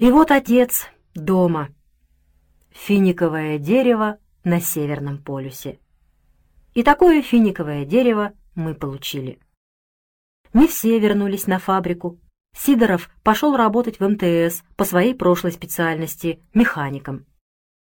И 0.00 0.10
вот 0.10 0.30
отец 0.30 0.88
дома. 1.14 1.68
Финиковое 2.70 3.58
дерево 3.58 4.16
на 4.44 4.58
Северном 4.58 5.22
полюсе. 5.22 5.78
И 6.72 6.82
такое 6.82 7.20
финиковое 7.20 7.84
дерево 7.84 8.32
мы 8.54 8.74
получили. 8.74 9.38
Не 10.54 10.68
все 10.68 10.98
вернулись 10.98 11.46
на 11.46 11.58
фабрику. 11.58 12.18
Сидоров 12.56 13.10
пошел 13.22 13.54
работать 13.58 14.00
в 14.00 14.08
МТС 14.08 14.62
по 14.74 14.86
своей 14.86 15.14
прошлой 15.14 15.52
специальности— 15.52 16.42
механиком. 16.54 17.26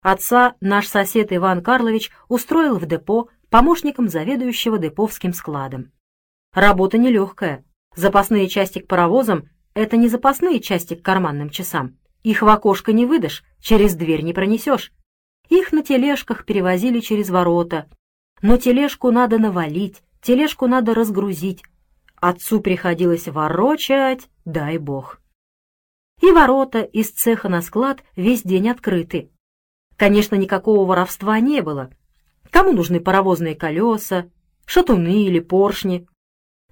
Отца 0.01 0.55
наш 0.59 0.89
сосед 0.89 1.31
Иван 1.31 1.63
Карлович 1.63 2.11
устроил 2.27 2.79
в 2.79 2.85
депо 2.85 3.29
помощником 3.49 4.09
заведующего 4.09 4.77
деповским 4.77 5.31
складом. 5.31 5.93
Работа 6.51 6.97
нелегкая. 6.97 7.63
Запасные 7.95 8.49
части 8.49 8.79
к 8.79 8.87
паровозам— 8.89 9.47
это 9.73 9.97
не 9.97 10.07
запасные 10.07 10.59
части 10.59 10.95
к 10.95 11.03
карманным 11.03 11.49
часам. 11.49 11.97
Их 12.23 12.41
в 12.41 12.47
окошко 12.47 12.93
не 12.93 13.05
выдашь, 13.05 13.43
через 13.59 13.95
дверь 13.95 14.21
не 14.21 14.33
пронесешь. 14.33 14.91
Их 15.49 15.71
на 15.71 15.83
тележках 15.83 16.45
перевозили 16.45 16.99
через 16.99 17.29
ворота. 17.29 17.89
Но 18.41 18.57
тележку 18.57 19.11
надо 19.11 19.37
навалить, 19.37 20.01
тележку 20.21 20.67
надо 20.67 20.93
разгрузить. 20.93 21.63
Отцу 22.15 22.61
приходилось 22.61 23.27
ворочать, 23.27 24.29
дай 24.45 24.77
бог. 24.77 25.19
И 26.21 26.31
ворота 26.31 26.81
из 26.81 27.11
цеха 27.11 27.49
на 27.49 27.61
склад 27.61 28.03
весь 28.15 28.43
день 28.43 28.69
открыты. 28.69 29.29
Конечно, 29.97 30.35
никакого 30.35 30.85
воровства 30.85 31.39
не 31.39 31.61
было. 31.61 31.89
Кому 32.49 32.71
нужны 32.71 32.99
паровозные 32.99 33.55
колеса, 33.55 34.29
шатуны 34.65 35.25
или 35.25 35.39
поршни? 35.39 36.07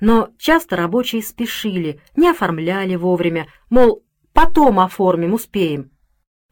Но 0.02 0.32
часто 0.40 0.76
рабочие 0.76 1.22
спешили, 1.22 2.02
не 2.16 2.28
оформляли 2.28 2.96
вовремя, 2.96 3.48
мол, 3.70 4.04
потом 4.34 4.80
оформим, 4.80 5.34
успеем. 5.34 5.92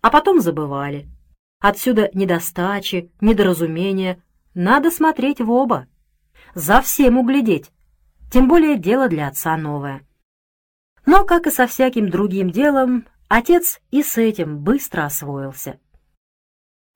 А 0.02 0.12
потом 0.12 0.40
забывали. 0.40 1.10
Отсюда 1.60 2.12
недостачи, 2.14 3.12
недоразумения. 3.20 4.24
Надо 4.54 4.92
смотреть 4.92 5.42
в 5.42 5.52
оба. 5.52 5.88
За 6.54 6.80
всем 6.82 7.18
углядеть. 7.18 7.72
Тем 8.32 8.48
более 8.48 8.78
дело 8.78 9.10
для 9.10 9.28
отца 9.28 9.58
новое. 9.58 10.06
Но, 11.08 11.26
как 11.26 11.48
и 11.48 11.52
со 11.52 11.66
всяким 11.66 12.10
другим 12.10 12.52
делом, 12.52 13.08
отец 13.30 13.82
и 13.90 14.04
с 14.04 14.18
этим 14.20 14.60
быстро 14.60 15.06
освоился. 15.06 15.80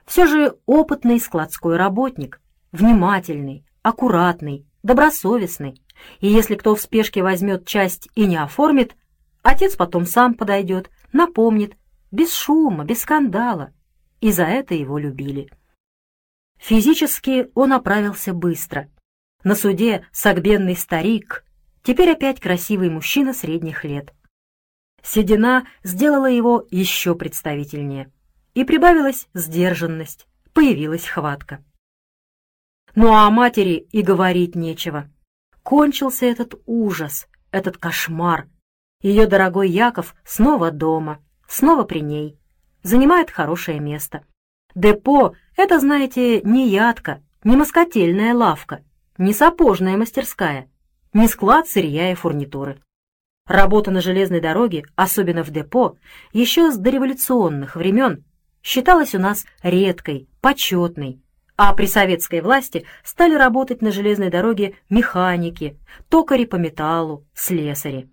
Все 0.06 0.26
же 0.26 0.56
опытный 0.66 1.18
складской 1.18 1.76
работник, 1.76 2.40
внимательный, 2.70 3.66
аккуратный, 3.82 4.68
добросовестный. 4.84 5.82
И 6.20 6.28
если 6.28 6.54
кто 6.54 6.76
в 6.76 6.80
спешке 6.80 7.24
возьмет 7.24 7.66
часть 7.66 8.08
и 8.14 8.26
не 8.26 8.36
оформит, 8.36 8.94
отец 9.42 9.74
потом 9.74 10.06
сам 10.06 10.34
подойдет, 10.34 10.90
напомнит, 11.12 11.76
без 12.12 12.32
шума, 12.32 12.84
без 12.84 13.00
скандала. 13.00 13.72
И 14.20 14.30
за 14.30 14.44
это 14.44 14.74
его 14.74 14.98
любили. 14.98 15.50
Физически 16.58 17.50
он 17.54 17.72
оправился 17.72 18.32
быстро. 18.32 18.88
На 19.42 19.54
суде 19.54 20.06
согбенный 20.12 20.76
старик, 20.76 21.44
теперь 21.82 22.12
опять 22.12 22.40
красивый 22.40 22.88
мужчина 22.88 23.34
средних 23.34 23.84
лет. 23.84 24.14
Седина 25.02 25.66
сделала 25.82 26.30
его 26.30 26.66
еще 26.70 27.14
представительнее 27.14 28.10
и 28.54 28.64
прибавилась 28.64 29.28
сдержанность, 29.34 30.26
появилась 30.54 31.06
хватка. 31.06 31.62
Ну 32.94 33.12
а 33.12 33.26
о 33.26 33.30
матери 33.30 33.88
и 33.90 34.02
говорить 34.02 34.54
нечего. 34.54 35.10
Кончился 35.62 36.26
этот 36.26 36.60
ужас, 36.66 37.26
этот 37.50 37.76
кошмар. 37.76 38.46
Ее 39.02 39.26
дорогой 39.26 39.68
Яков 39.68 40.14
снова 40.24 40.70
дома, 40.70 41.18
снова 41.48 41.84
при 41.84 42.00
ней. 42.00 42.38
Занимает 42.82 43.30
хорошее 43.30 43.80
место. 43.80 44.24
Депо— 44.74 45.34
это, 45.56 45.80
знаете, 45.80 46.40
не 46.42 46.68
ядка, 46.68 47.22
не 47.42 47.56
москотельная 47.56 48.34
лавка, 48.34 48.84
не 49.18 49.32
сапожная 49.32 49.96
мастерская, 49.96 50.68
не 51.12 51.28
склад 51.28 51.68
сырья 51.68 52.12
и 52.12 52.14
фурнитуры. 52.14 52.80
Работа 53.46 53.90
на 53.90 54.00
железной 54.00 54.40
дороге, 54.40 54.84
особенно 54.96 55.42
в 55.42 55.50
депо, 55.50 55.96
еще 56.32 56.70
с 56.70 56.76
дореволюционных 56.76 57.76
времен 57.76 58.24
считалась 58.62 59.14
у 59.14 59.18
нас 59.18 59.44
редкой, 59.62 60.28
почетной, 60.40 61.20
а 61.56 61.72
при 61.74 61.86
советской 61.86 62.40
власти 62.40 62.84
стали 63.04 63.34
работать 63.34 63.82
на 63.82 63.92
железной 63.92 64.30
дороге 64.30 64.76
механики, 64.90 65.78
токари 66.08 66.44
по 66.44 66.56
металлу, 66.56 67.26
слесари. 67.34 68.10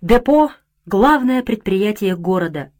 Депо— 0.00 0.50
главное 0.86 1.42
предприятие 1.42 2.16
города. 2.16 2.72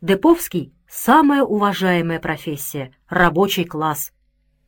Деповский— 0.00 0.74
самая 0.88 1.42
уважаемая 1.42 2.20
профессия, 2.20 2.94
рабочий 3.08 3.64
класс. 3.64 4.12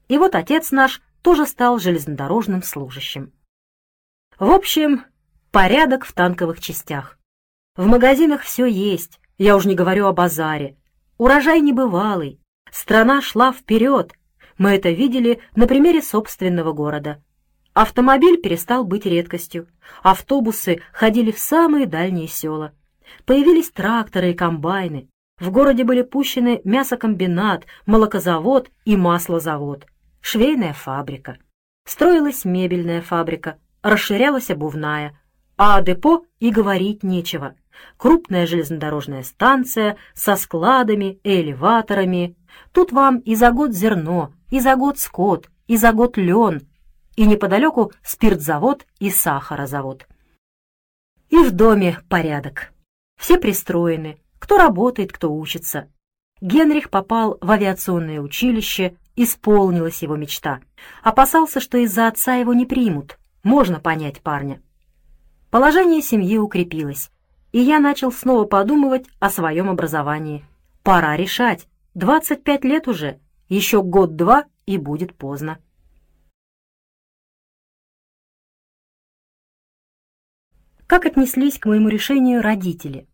И 0.09 0.19
вот 0.19 0.34
отец 0.34 0.71
наш 0.71 1.00
тоже 1.22 1.47
стал 1.47 1.78
железнодорожным 1.78 2.62
служащим. 2.62 3.32
В 4.38 4.50
общем, 4.50 5.05
порядок 5.50 6.05
в 6.05 6.12
танковых 6.12 6.61
частях. 6.61 7.19
В 7.77 7.87
магазинах 7.87 8.43
все 8.43 8.66
есть, 8.66 9.21
я 9.38 9.56
уж 9.56 9.65
не 9.65 9.75
говорю 9.75 10.06
о 10.06 10.12
базаре, 10.12 10.77
Урожай 11.19 11.61
небывалый, 11.61 12.42
страна 12.72 13.21
шла 13.21 13.53
вперед. 13.53 14.12
Мы 14.59 14.71
это 14.71 14.91
видели 14.91 15.41
на 15.55 15.69
примере 15.69 16.03
собственного 16.03 16.72
города. 16.72 17.22
Автомобиль 17.75 18.41
перестал 18.41 18.84
быть 18.84 19.06
редкостью. 19.06 19.69
Автобусы 20.03 20.82
ходили 20.93 21.31
в 21.31 21.38
самые 21.38 21.87
дальние 21.87 22.27
села. 22.28 22.72
Появились 23.25 23.71
тракторы 23.71 24.32
и 24.32 24.34
комбайны. 24.34 25.09
В 25.38 25.50
городе 25.50 25.84
были 25.84 26.03
пущены 26.03 26.61
мясокомбинат, 26.65 27.66
молокозавод 27.87 28.71
и 28.84 28.97
маслозавод, 28.97 29.87
швейная 30.21 30.72
фабрика. 30.72 31.38
Строилась 31.87 32.44
мебельная 32.44 33.00
фабрика, 33.00 33.59
расширялась 33.82 34.50
обувная, 34.50 35.19
а 35.56 35.77
о 35.77 35.82
депо 35.82 36.25
и 36.38 36.50
говорить 36.50 37.03
нечего 37.03 37.55
крупная 37.97 38.47
железнодорожная 38.47 39.22
станция 39.22 39.97
со 40.15 40.37
складами 40.37 41.21
элеваторами. 41.25 42.37
Тут 42.73 42.93
вам 42.93 43.19
и 43.19 43.35
за 43.35 43.51
год 43.51 43.73
зерно, 43.73 44.33
и 44.51 44.61
за 44.61 44.77
год 44.77 44.99
скот, 44.99 45.49
и 45.67 45.77
за 45.77 45.93
год 45.93 46.17
лен, 46.17 46.69
и 47.17 47.27
неподалеку 47.27 47.93
спиртзавод 48.03 48.87
и 48.99 49.11
сахарозавод. 49.11 50.07
И 51.31 51.39
в 51.39 51.53
доме 51.53 51.99
порядок. 52.09 52.73
Все 53.19 53.39
пристроены, 53.39 54.19
кто 54.39 54.59
работает, 54.59 55.12
кто 55.12 55.33
учится. 55.33 55.89
Генрих 56.41 56.91
попал 56.91 57.39
в 57.41 57.51
авиационное 57.51 58.21
училище, 58.21 58.97
исполнилась 59.17 60.03
его 60.03 60.17
мечта. 60.17 60.61
Опасался, 61.03 61.61
что 61.61 61.79
из-за 61.79 62.09
отца 62.09 62.35
его 62.35 62.53
не 62.55 62.67
примут. 62.67 63.19
Можно 63.43 63.81
понять 63.81 64.21
парня. 64.21 64.61
Положение 65.51 66.03
семьи 66.03 66.39
укрепилось 66.39 67.11
и 67.53 67.61
я 67.61 67.79
начал 67.79 68.11
снова 68.11 68.45
подумывать 68.45 69.07
о 69.21 69.31
своем 69.31 69.71
образовании. 69.71 70.45
Пора 70.83 71.17
решать. 71.17 71.69
25 71.95 72.65
лет 72.65 72.89
уже, 72.89 73.21
еще 73.49 73.83
год-два 73.83 74.47
и 74.65 74.79
будет 74.79 75.15
поздно. 75.15 75.59
Как 80.87 81.05
отнеслись 81.05 81.59
к 81.59 81.67
моему 81.67 81.89
решению 81.89 82.41
родители? 82.41 83.09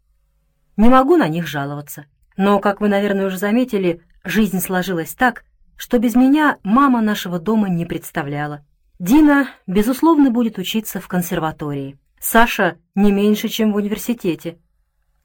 Не 0.77 0.89
могу 0.89 1.16
на 1.16 1.28
них 1.28 1.47
жаловаться. 1.47 2.06
Но, 2.37 2.61
как 2.61 2.81
вы, 2.81 2.89
наверное, 2.89 3.27
уже 3.27 3.37
заметили, 3.37 4.00
жизнь 4.22 4.61
сложилась 4.61 5.15
так, 5.15 5.45
что 5.77 5.99
без 5.99 6.15
меня 6.15 6.59
мама 6.62 7.00
нашего 7.00 7.41
дома 7.41 7.69
не 7.69 7.84
представляла. 7.84 8.65
Дина, 9.00 9.49
безусловно, 9.66 10.31
будет 10.31 10.56
учиться 10.59 11.00
в 11.00 11.09
консерватории. 11.09 11.99
Саша 12.21 12.78
не 12.95 13.10
меньше, 13.10 13.49
чем 13.49 13.72
в 13.72 13.77
университете. 13.77 14.59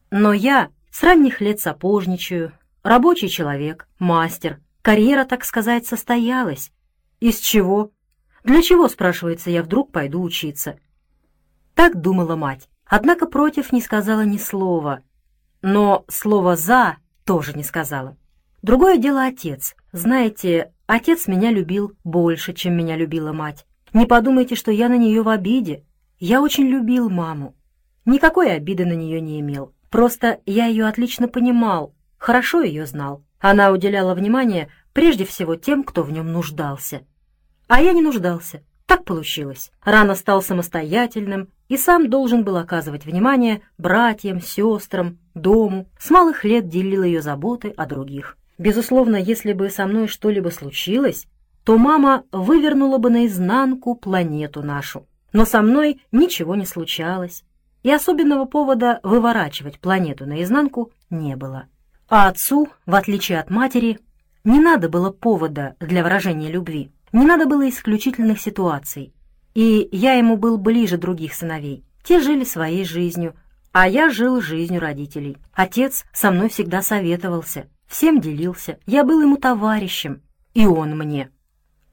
Но 0.10 0.34
я 0.34 0.70
с 0.92 1.04
ранних 1.04 1.42
лет 1.42 1.60
сапожничаю, 1.60 2.54
рабочий 2.84 3.30
человек, 3.30 3.88
мастер. 4.00 4.60
Карьера, 4.82 5.26
так 5.26 5.46
сказать, 5.46 5.88
состоялась. 5.88 6.72
Из 7.20 7.40
чего? 7.40 7.92
Для 8.44 8.62
чего, 8.62 8.90
спрашивается, 8.90 9.50
я 9.50 9.64
вдруг 9.64 9.92
пойду 9.92 10.22
учиться? 10.22 10.78
Так 11.74 12.00
думала 12.00 12.36
мать. 12.36 12.70
Однако 12.86 13.26
против 13.26 13.72
не 13.72 13.82
сказала 13.82 14.26
ни 14.26 14.38
слова. 14.38 15.02
Но 15.62 16.04
слово 16.10 16.56
«за» 16.56 16.98
тоже 17.24 17.54
не 17.54 17.64
сказала. 17.64 18.18
Другое 18.62 18.98
дело 18.98 19.26
отец. 19.26 19.76
Знаете, 19.94 20.74
отец 20.86 21.28
меня 21.28 21.52
любил 21.52 21.94
больше, 22.04 22.54
чем 22.54 22.76
меня 22.76 22.98
любила 22.98 23.32
мать. 23.32 23.66
Не 23.94 24.06
подумайте, 24.06 24.56
что 24.56 24.72
я 24.72 24.90
на 24.90 24.98
нее 24.98 25.22
в 25.22 25.30
обиде. 25.30 25.86
Я 26.20 26.42
очень 26.42 26.68
любил 26.68 27.10
маму. 27.10 27.56
Никакой 28.06 28.54
обиды 28.54 28.86
на 28.86 28.94
нее 28.94 29.22
не 29.22 29.40
имел. 29.40 29.74
Просто 29.90 30.42
я 30.46 30.66
ее 30.66 30.86
отлично 30.88 31.28
понимал, 31.28 31.94
хорошо 32.24 32.62
ее 32.62 32.86
знал. 32.86 33.22
Она 33.38 33.72
уделяла 33.72 34.16
внимание 34.16 34.70
прежде 34.94 35.26
всего 35.26 35.58
тем, 35.58 35.84
кто 35.84 36.04
в 36.04 36.12
нем 36.14 36.32
нуждался. 36.32 37.02
А 37.68 37.82
я 37.82 37.92
не 37.92 38.02
нуждался. 38.02 38.64
Так 38.86 39.04
получилось. 39.04 39.72
Рано 39.84 40.16
стал 40.16 40.42
самостоятельным 40.42 41.50
и 41.68 41.76
сам 41.76 42.10
должен 42.10 42.46
был 42.46 42.56
оказывать 42.56 43.06
внимание 43.06 43.62
братьям, 43.78 44.40
сестрам, 44.40 45.18
дому, 45.34 45.90
с 46.00 46.10
малых 46.12 46.46
лет 46.46 46.70
делила 46.70 47.04
ее 47.04 47.22
заботы 47.22 47.74
о 47.76 47.86
других. 47.86 48.38
Безусловно, 48.58 49.18
если 49.18 49.52
бы 49.52 49.70
со 49.70 49.86
мной 49.86 50.08
что-либо 50.08 50.48
случилось, 50.48 51.28
то 51.66 51.78
мама 51.78 52.24
вывернула 52.32 53.00
бы 53.00 53.10
наизнанку 53.10 53.96
планету 53.96 54.64
нашу. 54.64 55.08
Но 55.34 55.44
со 55.44 55.62
мной 55.62 56.02
ничего 56.14 56.56
не 56.56 56.66
случалось, 56.66 57.44
и 57.82 57.92
особенного 57.92 58.46
повода 58.46 59.02
выворачивать 59.04 59.82
планету 59.82 60.26
наизнанку 60.26 60.94
не 61.10 61.36
было. 61.36 61.68
А 62.16 62.28
отцу, 62.28 62.70
в 62.86 62.94
отличие 62.94 63.40
от 63.40 63.50
матери, 63.50 63.98
не 64.44 64.60
надо 64.60 64.88
было 64.88 65.10
повода 65.10 65.76
для 65.80 66.04
выражения 66.04 66.52
любви, 66.52 66.92
не 67.12 67.26
надо 67.26 67.48
было 67.48 67.68
исключительных 67.68 68.40
ситуаций, 68.40 69.16
и 69.56 69.90
я 69.92 70.14
ему 70.14 70.38
был 70.38 70.60
ближе 70.60 71.00
других 71.00 71.34
сыновей. 71.34 71.84
Те 72.04 72.20
жили 72.20 72.44
своей 72.44 72.86
жизнью, 72.86 73.34
а 73.72 73.88
я 73.88 74.12
жил 74.12 74.42
жизнью 74.42 74.80
родителей. 74.80 75.38
Отец 75.54 76.06
со 76.14 76.30
мной 76.30 76.50
всегда 76.50 76.84
советовался, 76.84 77.66
всем 77.88 78.22
делился, 78.22 78.78
я 78.86 79.04
был 79.04 79.20
ему 79.20 79.38
товарищем, 79.38 80.22
и 80.54 80.68
он 80.68 80.96
мне. 80.96 81.32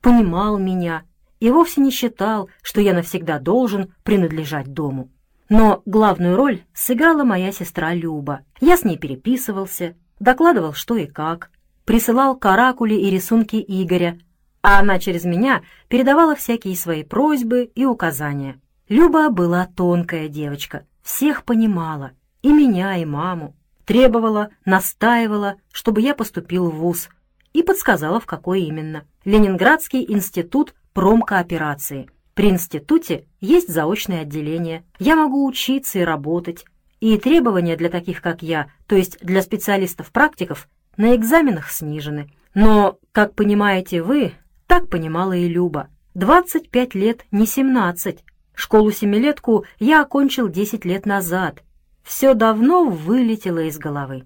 Понимал 0.02 0.58
меня 0.58 1.04
и 1.38 1.48
вовсе 1.48 1.80
не 1.80 1.90
считал, 1.90 2.50
что 2.60 2.82
я 2.82 2.92
навсегда 2.92 3.38
должен 3.38 3.94
принадлежать 4.02 4.74
дому. 4.74 5.10
Но 5.48 5.80
главную 5.86 6.36
роль 6.36 6.62
сыграла 6.74 7.24
моя 7.24 7.52
сестра 7.52 7.94
Люба. 7.94 8.40
Я 8.60 8.76
с 8.76 8.84
ней 8.84 8.98
переписывался, 8.98 9.96
докладывал 10.20 10.72
что 10.72 10.96
и 10.96 11.06
как, 11.06 11.50
присылал 11.84 12.36
каракули 12.36 12.94
и 12.94 13.10
рисунки 13.10 13.56
Игоря, 13.66 14.18
а 14.62 14.78
она 14.78 14.98
через 14.98 15.24
меня 15.24 15.62
передавала 15.88 16.36
всякие 16.36 16.76
свои 16.76 17.02
просьбы 17.02 17.70
и 17.74 17.84
указания. 17.84 18.60
Люба 18.88 19.30
была 19.30 19.66
тонкая 19.66 20.28
девочка, 20.28 20.86
всех 21.02 21.44
понимала, 21.44 22.12
и 22.42 22.52
меня, 22.52 22.96
и 22.96 23.04
маму. 23.04 23.56
Требовала, 23.84 24.50
настаивала, 24.64 25.56
чтобы 25.72 26.00
я 26.00 26.14
поступил 26.14 26.70
в 26.70 26.76
ВУЗ, 26.76 27.08
и 27.52 27.62
подсказала, 27.62 28.20
в 28.20 28.26
какой 28.26 28.62
именно. 28.62 29.04
Ленинградский 29.24 30.04
институт 30.08 30.74
промкооперации. 30.92 32.08
При 32.34 32.50
институте 32.50 33.26
есть 33.40 33.68
заочное 33.68 34.22
отделение. 34.22 34.84
Я 34.98 35.16
могу 35.16 35.46
учиться 35.46 35.98
и 35.98 36.04
работать. 36.04 36.64
И 37.00 37.16
требования 37.16 37.76
для 37.76 37.88
таких, 37.88 38.20
как 38.20 38.42
я, 38.42 38.70
то 38.86 38.94
есть 38.94 39.18
для 39.20 39.40
специалистов-практиков, 39.40 40.68
на 40.98 41.16
экзаменах 41.16 41.70
снижены. 41.70 42.30
Но, 42.54 42.98
как 43.12 43.34
понимаете 43.34 44.02
вы, 44.02 44.34
так 44.66 44.88
понимала 44.88 45.32
и 45.32 45.48
Люба. 45.48 45.88
25 46.14 46.94
лет, 46.94 47.24
не 47.30 47.46
17. 47.46 48.22
Школу-семилетку 48.54 49.64
я 49.78 50.02
окончил 50.02 50.48
10 50.48 50.84
лет 50.84 51.06
назад. 51.06 51.62
Все 52.02 52.34
давно 52.34 52.84
вылетело 52.84 53.60
из 53.60 53.78
головы. 53.78 54.24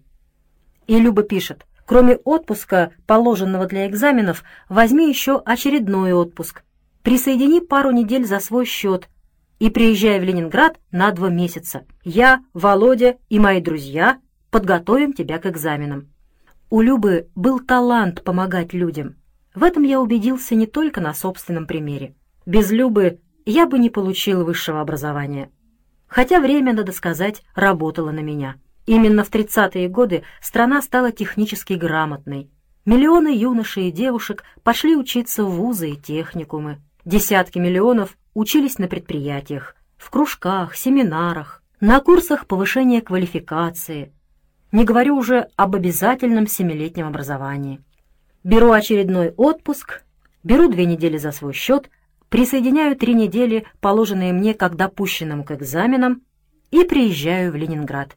И 0.89 0.99
Люба 0.99 1.23
пишет, 1.23 1.67
кроме 1.87 2.17
отпуска, 2.17 2.91
положенного 3.07 3.67
для 3.67 3.87
экзаменов, 3.87 4.43
возьми 4.69 5.09
еще 5.09 5.39
очередной 5.39 6.13
отпуск. 6.13 6.65
Присоедини 7.03 7.61
пару 7.61 7.93
недель 7.93 8.25
за 8.25 8.41
свой 8.41 8.65
счет 8.65 9.09
и 9.59 9.71
приезжай 9.71 10.21
в 10.21 10.25
Ленинград 10.25 10.79
на 10.91 11.11
два 11.11 11.31
месяца. 11.31 11.85
Я, 12.03 12.43
Володя 12.53 13.17
и 13.29 13.39
мои 13.39 13.61
друзья 13.61 14.19
подготовим 14.51 15.13
тебя 15.13 15.39
к 15.39 15.47
экзаменам. 15.47 16.09
У 16.71 16.81
Любы 16.81 17.29
был 17.35 17.61
талант 17.61 18.23
помогать 18.25 18.73
людям. 18.73 19.17
В 19.55 19.63
этом 19.63 19.85
я 19.85 20.01
убедился 20.01 20.55
не 20.55 20.67
только 20.67 21.01
на 21.01 21.15
собственном 21.15 21.67
примере. 21.67 22.15
Без 22.47 22.71
Любы 22.71 23.21
я 23.47 23.67
бы 23.67 23.79
не 23.79 23.91
получил 23.91 24.45
высшего 24.45 24.81
образования. 24.81 25.51
Хотя 26.07 26.41
время, 26.41 26.73
надо 26.73 26.93
сказать, 26.93 27.43
работало 27.55 28.11
на 28.11 28.21
меня. 28.21 28.57
Именно 28.87 29.25
в 29.25 29.31
30-е 29.31 29.89
годы 29.89 30.25
страна 30.41 30.83
стала 30.83 31.11
технически 31.11 31.75
грамотной. 31.75 32.51
Миллионы 32.85 33.35
юношей 33.35 33.89
и 33.89 33.93
девушек 33.93 34.45
пошли 34.63 34.95
учиться 34.95 35.45
в 35.45 35.51
вузы 35.51 35.91
и 35.91 35.97
техникумы. 35.97 36.83
Десятки 37.05 37.59
миллионов 37.59 38.17
учились 38.35 38.79
на 38.79 38.89
предприятиях, 38.89 39.77
в 39.97 40.11
кружках, 40.11 40.77
семинарах, 40.77 41.63
на 41.81 42.01
курсах 42.01 42.47
повышения 42.47 43.01
квалификации, 43.01 44.13
не 44.73 44.85
говорю 44.85 45.17
уже 45.17 45.49
об 45.57 45.77
обязательном 45.77 46.47
семилетнем 46.47 47.07
образовании. 47.07 47.81
Беру 48.43 48.73
очередной 48.73 49.31
отпуск, 49.31 50.03
беру 50.43 50.69
две 50.69 50.85
недели 50.85 51.17
за 51.17 51.31
свой 51.31 51.53
счет, 51.53 51.91
присоединяю 52.29 52.97
три 52.97 53.15
недели, 53.15 53.67
положенные 53.81 54.33
мне 54.33 54.53
как 54.53 54.77
допущенному 54.77 55.45
к 55.45 55.53
экзаменам, 55.53 56.23
и 56.73 56.83
приезжаю 56.83 57.53
в 57.53 57.55
Ленинград. 57.55 58.17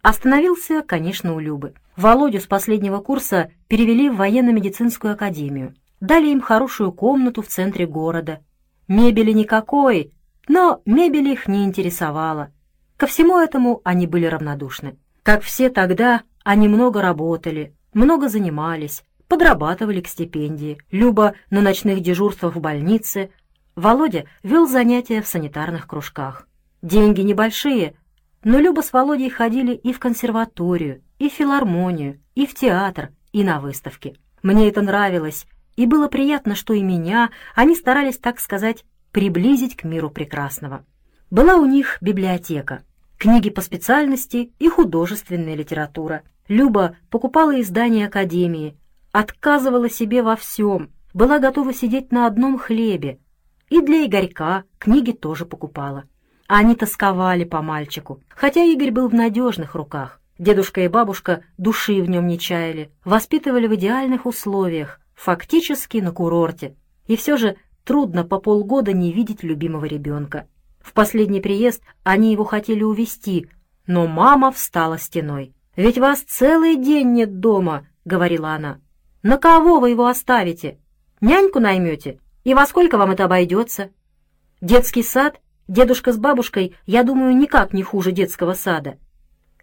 Остановился, 0.00 0.82
конечно, 0.82 1.34
у 1.34 1.40
Любы. 1.40 1.74
Володю 1.96 2.40
с 2.40 2.46
последнего 2.46 3.00
курса 3.00 3.50
перевели 3.66 4.08
в 4.08 4.16
военно-медицинскую 4.16 5.14
академию. 5.14 5.74
Дали 6.00 6.28
им 6.28 6.40
хорошую 6.40 6.92
комнату 6.92 7.42
в 7.42 7.48
центре 7.48 7.84
города. 7.86 8.40
Мебели 8.88 9.32
никакой, 9.32 10.12
но 10.48 10.80
мебель 10.86 11.28
их 11.28 11.46
не 11.46 11.64
интересовала. 11.64 12.52
Ко 12.96 13.06
всему 13.06 13.38
этому 13.38 13.82
они 13.84 14.06
были 14.06 14.24
равнодушны. 14.24 14.98
Как 15.22 15.42
все 15.42 15.68
тогда, 15.68 16.22
они 16.42 16.68
много 16.68 17.02
работали, 17.02 17.74
много 17.92 18.30
занимались, 18.30 19.04
подрабатывали 19.28 20.00
к 20.00 20.08
стипендии. 20.08 20.78
Люба 20.90 21.34
на 21.50 21.60
ночных 21.60 22.00
дежурствах 22.00 22.56
в 22.56 22.60
больнице. 22.60 23.30
Володя 23.76 24.24
вел 24.42 24.66
занятия 24.66 25.20
в 25.20 25.28
санитарных 25.28 25.86
кружках. 25.86 26.48
Деньги 26.80 27.20
небольшие, 27.20 27.94
но 28.42 28.58
Люба 28.58 28.80
с 28.80 28.92
Володей 28.92 29.28
ходили 29.28 29.74
и 29.74 29.92
в 29.92 29.98
консерваторию, 29.98 31.02
и 31.18 31.28
в 31.28 31.32
филармонию, 31.34 32.20
и 32.34 32.46
в 32.46 32.54
театр, 32.54 33.10
и 33.32 33.44
на 33.44 33.60
выставки. 33.60 34.16
Мне 34.42 34.68
это 34.68 34.80
нравилось, 34.80 35.46
и 35.78 35.86
было 35.86 36.08
приятно, 36.08 36.56
что 36.56 36.74
и 36.74 36.82
меня 36.82 37.30
они 37.54 37.76
старались, 37.76 38.18
так 38.18 38.40
сказать, 38.40 38.84
приблизить 39.12 39.76
к 39.76 39.84
миру 39.84 40.10
прекрасного. 40.10 40.84
Была 41.30 41.54
у 41.54 41.66
них 41.66 41.98
библиотека, 42.00 42.82
книги 43.16 43.48
по 43.48 43.60
специальности 43.60 44.52
и 44.58 44.68
художественная 44.68 45.54
литература. 45.54 46.22
Люба 46.48 46.96
покупала 47.10 47.60
издания 47.60 48.08
Академии, 48.08 48.76
отказывала 49.12 49.88
себе 49.88 50.24
во 50.24 50.34
всем, 50.34 50.90
была 51.14 51.38
готова 51.38 51.72
сидеть 51.72 52.10
на 52.10 52.26
одном 52.26 52.58
хлебе. 52.58 53.20
И 53.70 53.80
для 53.80 54.04
Игорька 54.04 54.64
книги 54.80 55.12
тоже 55.12 55.46
покупала. 55.46 56.06
Они 56.48 56.74
тосковали 56.74 57.44
по 57.44 57.62
мальчику, 57.62 58.20
хотя 58.30 58.64
Игорь 58.64 58.90
был 58.90 59.08
в 59.08 59.14
надежных 59.14 59.76
руках. 59.76 60.20
Дедушка 60.40 60.80
и 60.80 60.88
бабушка 60.88 61.44
души 61.56 62.02
в 62.02 62.10
нем 62.10 62.26
не 62.26 62.36
чаяли, 62.36 62.90
воспитывали 63.04 63.68
в 63.68 63.76
идеальных 63.76 64.26
условиях, 64.26 65.00
фактически 65.18 65.98
на 65.98 66.12
курорте. 66.12 66.76
И 67.06 67.16
все 67.16 67.36
же 67.36 67.56
трудно 67.84 68.24
по 68.24 68.38
полгода 68.38 68.92
не 68.92 69.12
видеть 69.12 69.42
любимого 69.42 69.84
ребенка. 69.84 70.46
В 70.80 70.92
последний 70.92 71.40
приезд 71.40 71.82
они 72.04 72.32
его 72.32 72.44
хотели 72.44 72.82
увезти, 72.82 73.48
но 73.86 74.06
мама 74.06 74.52
встала 74.52 74.98
стеной. 74.98 75.52
«Ведь 75.76 75.98
вас 75.98 76.20
целый 76.20 76.76
день 76.76 77.12
нет 77.12 77.40
дома»,— 77.40 77.86
говорила 78.04 78.50
она. 78.50 78.80
На 79.22 79.36
кого 79.36 79.80
вы 79.80 79.90
его 79.90 80.06
оставите? 80.06 80.78
Няньку 81.20 81.58
наймете? 81.58 82.20
И 82.44 82.54
во 82.54 82.66
сколько 82.66 82.96
вам 82.96 83.10
это 83.10 83.24
обойдется? 83.24 83.90
Детский 84.60 85.02
сад? 85.02 85.40
Дедушка 85.66 86.12
с 86.12 86.16
бабушкой, 86.16 86.74
я 86.86 87.02
думаю, 87.02 87.36
никак 87.36 87.72
не 87.72 87.82
хуже 87.82 88.12
детского 88.12 88.54
сада. 88.54 88.96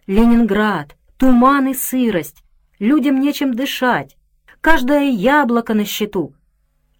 Ленинград, 0.06 0.94
туман 1.16 1.68
и 1.68 1.74
сырость. 1.74 2.44
Людям 2.78 3.18
нечем 3.18 3.54
дышать. 3.54 4.16
Каждое 4.60 5.10
яблоко 5.10 5.74
на 5.74 5.84
счету. 5.84 6.34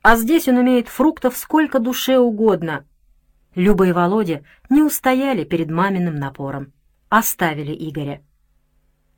А 0.03 0.17
здесь 0.17 0.49
он 0.49 0.61
имеет 0.61 0.89
фруктов 0.89 1.37
сколько 1.37 1.79
душе 1.79 2.19
угодно. 2.19 2.85
Люба 3.55 3.89
и 3.89 3.93
Володя 3.93 4.45
не 4.69 4.83
устояли 4.83 5.45
перед 5.45 5.71
маминым 5.71 6.15
напором. 6.17 6.73
Оставили 7.09 7.73
Игоря. 7.73 8.23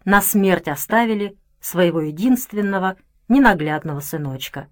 На 0.05 0.23
смерть 0.23 0.69
оставили 0.69 1.37
своего 1.61 2.01
единственного 2.01 2.97
ненаглядного 3.29 4.01
сыночка. 4.01 4.69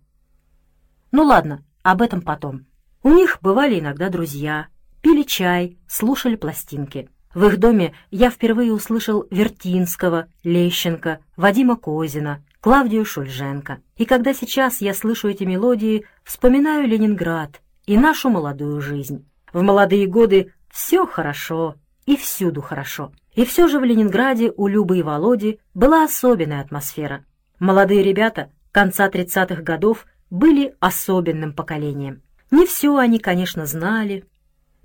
Ну 1.13 1.25
ладно, 1.25 1.65
об 1.83 2.03
этом 2.03 2.23
потом. 2.23 2.67
У 3.03 3.11
них 3.11 3.39
бывали 3.43 3.79
иногда 3.79 4.09
друзья, 4.09 4.69
пили 5.03 5.23
чай, 5.23 5.79
слушали 5.87 6.37
пластинки. 6.37 7.11
В 7.35 7.45
их 7.45 7.59
доме 7.59 7.95
я 8.11 8.31
впервые 8.31 8.73
услышал 8.73 9.27
Вертинского, 9.31 10.29
Лещенко, 10.43 11.21
Вадима 11.37 11.77
Козина, 11.77 12.43
Клавдию 12.67 13.05
Шульженко. 13.05 13.79
И 13.97 14.05
когда 14.05 14.35
сейчас 14.35 14.81
я 14.81 14.93
слышу 14.93 15.29
эти 15.29 15.45
мелодии, 15.45 16.05
вспоминаю 16.25 16.89
Ленинград 16.89 17.61
и 17.87 17.97
нашу 17.97 18.29
молодую 18.29 18.81
жизнь. 18.81 19.25
В 19.53 19.63
молодые 19.63 20.09
годы 20.09 20.53
все 20.69 21.07
хорошо 21.07 21.77
и 22.07 22.17
всюду 22.17 22.63
хорошо. 22.63 23.13
И 23.37 23.45
все 23.45 23.69
же 23.69 23.79
в 23.79 23.85
Ленинграде 23.85 24.53
у 24.57 24.67
Любы 24.67 24.99
и 24.99 25.03
Володи 25.05 25.61
была 25.75 26.03
особенная 26.03 26.61
атмосфера. 26.61 27.25
Молодые 27.61 28.03
ребята 28.03 28.51
конца 28.73 29.09
30-х 29.09 29.63
годов 29.63 30.05
были 30.29 30.75
особенным 30.81 31.53
поколением. 31.53 32.21
Не 32.51 32.67
все 32.67 32.97
они, 32.97 33.21
конечно, 33.21 33.67
знали, 33.67 34.25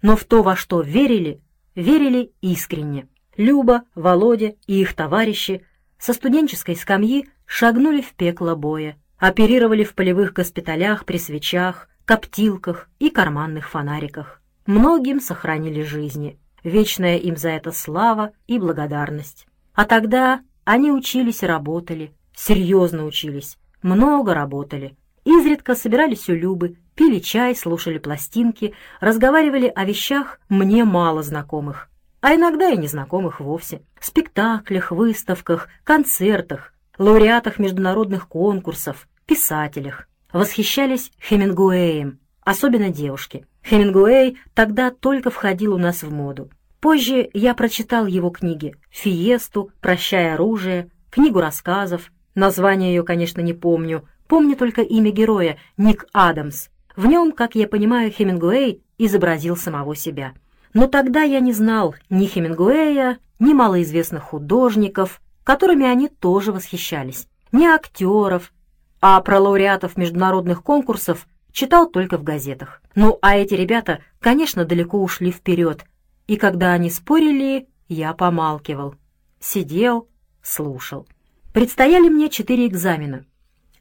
но 0.03 0.15
в 0.15 0.23
то, 0.25 0.43
во 0.43 0.55
что 0.55 0.81
верили, 0.81 1.41
верили 1.73 2.31
искренне. 2.41 3.07
Люба, 3.37 3.85
Володя 3.95 4.53
и 4.67 4.79
их 4.79 4.93
товарищи 4.93 5.65
со 5.97 6.13
студенческой 6.13 6.75
скамьи 6.75 7.27
шагнули 7.51 7.99
в 7.99 8.13
пекло 8.13 8.55
боя, 8.55 8.95
оперировали 9.17 9.83
в 9.83 9.93
полевых 9.93 10.31
госпиталях 10.31 11.03
при 11.03 11.17
свечах, 11.17 11.89
коптилках 12.05 12.87
и 12.97 13.09
карманных 13.09 13.69
фонариках. 13.69 14.41
Многим 14.65 15.19
сохранили 15.19 15.83
жизни. 15.83 16.39
Вечная 16.63 17.17
им 17.17 17.35
за 17.35 17.49
это 17.49 17.73
слава 17.73 18.31
и 18.47 18.57
благодарность. 18.57 19.47
А 19.73 19.83
тогда 19.83 20.39
они 20.63 20.93
учились 20.93 21.43
и 21.43 21.45
работали, 21.45 22.13
серьезно 22.33 23.05
учились, 23.05 23.57
много 23.81 24.33
работали. 24.33 24.95
Изредка 25.25 25.75
собирались 25.75 26.29
у 26.29 26.33
Любы, 26.33 26.77
пили 26.95 27.19
чай, 27.19 27.53
слушали 27.53 27.97
пластинки, 27.97 28.73
разговаривали 29.01 29.69
о 29.75 29.83
вещах 29.83 30.39
мне 30.47 30.85
мало 30.85 31.21
знакомых, 31.21 31.89
а 32.21 32.33
иногда 32.33 32.69
и 32.69 32.77
незнакомых 32.77 33.41
вовсе. 33.41 33.81
Спектаклях, 33.99 34.91
выставках, 34.91 35.67
концертах, 35.83 36.70
лауреатах 36.97 37.59
международных 37.59 38.27
конкурсов, 38.27 39.07
писателях. 39.25 40.07
Восхищались 40.33 41.11
Хемингуэем, 41.21 42.19
особенно 42.41 42.89
девушки. 42.89 43.45
Хемингуэй 43.63 44.37
тогда 44.53 44.91
только 44.91 45.29
входил 45.29 45.73
у 45.73 45.77
нас 45.77 46.03
в 46.03 46.11
моду. 46.11 46.49
Позже 46.79 47.29
я 47.33 47.53
прочитал 47.53 48.07
его 48.07 48.29
книги 48.29 48.75
«Фиесту», 48.89 49.69
«Прощай 49.81 50.33
оружие», 50.33 50.89
книгу 51.11 51.39
рассказов. 51.39 52.11
Название 52.33 52.95
ее, 52.95 53.03
конечно, 53.03 53.41
не 53.41 53.53
помню. 53.53 54.07
Помню 54.27 54.55
только 54.55 54.81
имя 54.81 55.11
героя— 55.11 55.57
Ник 55.77 56.05
Адамс. 56.13 56.69
В 56.95 57.05
нем, 57.05 57.33
как 57.33 57.55
я 57.55 57.67
понимаю, 57.67 58.11
Хемингуэй 58.11 58.81
изобразил 58.97 59.57
самого 59.57 59.95
себя. 59.95 60.33
Но 60.73 60.87
тогда 60.87 61.21
я 61.21 61.39
не 61.39 61.53
знал 61.53 61.95
ни 62.09 62.25
Хемингуэя, 62.25 63.19
ни 63.39 63.53
малоизвестных 63.53 64.23
художников, 64.23 65.21
которыми 65.51 65.85
они 65.85 66.07
тоже 66.07 66.53
восхищались, 66.53 67.27
ни 67.51 67.65
актеров, 67.65 68.53
а 69.01 69.19
про 69.19 69.37
лауреатов 69.37 69.97
международных 69.97 70.63
конкурсов 70.63 71.27
читал 71.51 71.89
только 71.89 72.17
в 72.17 72.23
газетах. 72.23 72.81
Ну, 72.95 73.19
а 73.21 73.35
эти 73.35 73.53
ребята, 73.55 74.01
конечно, 74.21 74.63
далеко 74.63 75.03
ушли 75.03 75.29
вперед, 75.29 75.83
и 76.25 76.37
когда 76.37 76.71
они 76.71 76.89
спорили, 76.89 77.67
я 77.89 78.13
помалкивал, 78.13 78.95
сидел, 79.41 80.07
слушал. 80.41 81.05
Предстояли 81.51 82.07
мне 82.07 82.29
четыре 82.29 82.67
экзамена. 82.67 83.25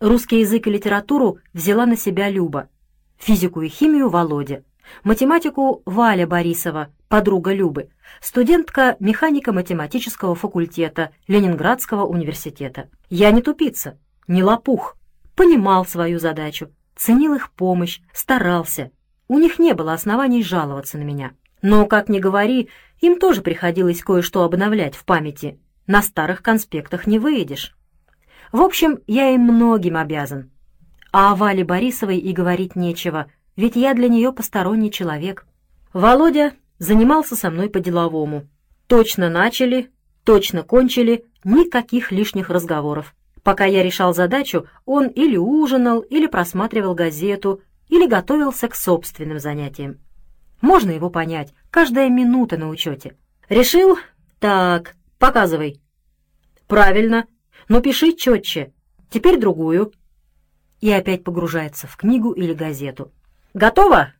Русский 0.01 0.41
язык 0.41 0.67
и 0.67 0.71
литературу 0.71 1.39
взяла 1.53 1.87
на 1.87 1.97
себя 1.97 2.29
Люба, 2.29 2.69
физику 3.17 3.63
и 3.63 3.69
химию 3.69 4.09
Володя, 4.09 4.65
математику 5.05 5.83
Валя 5.87 6.27
Борисова, 6.27 6.89
подруга 7.11 7.53
Любы, 7.53 7.91
студентка 8.23 8.97
механико-математического 9.01 10.37
факультета 10.37 11.11
Ленинградского 11.27 12.05
университета. 12.05 12.89
Я 13.09 13.33
не 13.33 13.43
тупица, 13.43 13.99
не 14.29 14.45
лопух, 14.45 14.97
понимал 15.35 15.85
свою 15.85 16.21
задачу, 16.21 16.71
ценил 16.95 17.35
их 17.35 17.51
помощь, 17.51 18.01
старался. 18.15 18.93
У 19.27 19.41
них 19.41 19.59
не 19.59 19.75
было 19.75 19.93
оснований 19.93 20.45
жаловаться 20.45 20.99
на 20.99 21.03
меня. 21.03 21.33
Но, 21.63 21.85
как 21.87 22.09
ни 22.09 22.21
говори, 22.21 22.69
им 23.01 23.19
тоже 23.19 23.43
приходилось 23.43 24.05
кое-что 24.05 24.45
обновлять 24.45 24.95
в 24.95 25.05
памяти. 25.05 25.59
На 25.89 26.03
старых 26.03 26.43
конспектах 26.43 27.09
не 27.09 27.19
выедешь. 27.19 27.77
В 28.53 28.61
общем, 28.61 29.01
я 29.09 29.31
им 29.31 29.41
многим 29.43 29.97
обязан. 29.97 30.53
А 31.11 31.33
о 31.33 31.35
Вале 31.35 31.65
Борисовой 31.65 32.19
и 32.19 32.33
говорить 32.33 32.77
нечего, 32.77 33.27
ведь 33.57 33.75
я 33.75 33.95
для 33.95 34.09
нее 34.09 34.33
посторонний 34.33 34.93
человек. 34.93 35.45
Володя 35.93 36.53
занимался 36.81 37.37
со 37.37 37.51
мной 37.51 37.71
по-деловому. 37.71 38.49
Точно 38.89 39.31
начали, 39.31 39.93
точно 40.25 40.65
кончили, 40.65 41.25
никаких 41.45 42.11
лишних 42.11 42.51
разговоров. 42.51 43.15
Пока 43.45 43.65
я 43.67 43.85
решал 43.85 44.13
задачу, 44.13 44.67
он 44.85 45.07
или 45.07 45.37
ужинал, 45.37 46.01
или 46.01 46.27
просматривал 46.27 46.95
газету, 46.95 47.61
или 47.89 48.07
готовился 48.07 48.67
к 48.67 48.75
собственным 48.75 49.39
занятиям. 49.39 49.99
Можно 50.61 50.91
его 50.91 51.11
понять, 51.11 51.55
каждая 51.71 52.09
минута 52.09 52.57
на 52.57 52.69
учете. 52.69 53.17
Решил? 53.49 53.99
Так, 54.39 54.97
показывай. 55.19 55.81
Правильно, 56.67 57.27
но 57.69 57.81
пиши 57.81 58.15
четче. 58.15 58.73
Теперь 59.11 59.39
другую. 59.39 59.93
И 60.81 60.91
опять 60.91 61.25
погружается 61.25 61.87
в 61.87 61.97
книгу 61.97 62.33
или 62.33 62.55
газету. 62.55 63.13
Готово? 63.53 64.15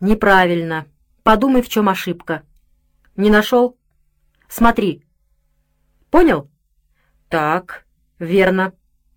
Неправильно. 0.00 0.86
Подумай, 1.22 1.62
в 1.62 1.68
чем 1.68 1.88
ошибка. 1.88 2.42
Не 3.16 3.30
нашел? 3.30 3.76
Смотри. 4.48 5.04
Понял? 6.10 6.50
Так, 7.28 7.86
верно. 8.18 8.72